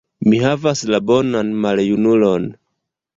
[0.29, 2.49] Mi havas la «bonan maljunulon».